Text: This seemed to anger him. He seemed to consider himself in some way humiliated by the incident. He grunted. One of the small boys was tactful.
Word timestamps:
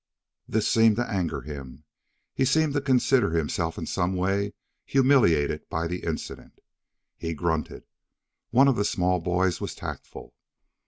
This 0.47 0.67
seemed 0.67 0.95
to 0.95 1.07
anger 1.07 1.41
him. 1.41 1.83
He 2.33 2.43
seemed 2.43 2.73
to 2.73 2.81
consider 2.81 3.33
himself 3.37 3.77
in 3.77 3.85
some 3.85 4.15
way 4.15 4.55
humiliated 4.83 5.69
by 5.69 5.85
the 5.85 6.03
incident. 6.03 6.57
He 7.17 7.35
grunted. 7.35 7.83
One 8.49 8.67
of 8.67 8.77
the 8.77 8.83
small 8.83 9.19
boys 9.19 9.61
was 9.61 9.75
tactful. 9.75 10.33